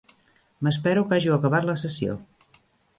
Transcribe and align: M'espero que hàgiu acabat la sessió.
M'espero 0.67 1.05
que 1.11 1.15
hàgiu 1.19 1.37
acabat 1.37 1.71
la 1.71 1.79
sessió. 1.85 2.21